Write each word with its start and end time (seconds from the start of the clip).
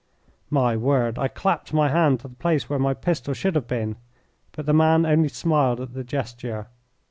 My 0.49 0.75
word, 0.75 1.19
I 1.19 1.27
clapped 1.27 1.73
my 1.73 1.89
hand 1.89 2.21
to 2.21 2.27
the 2.27 2.33
place 2.33 2.67
where 2.67 2.79
my 2.79 2.95
pistol 2.95 3.35
should 3.35 3.53
have 3.53 3.67
been, 3.67 3.97
but 4.51 4.65
the 4.65 4.73
man 4.73 5.05
only 5.05 5.29
smiled 5.29 5.79
at 5.79 5.93
the 5.93 6.03
gesture. 6.03 6.69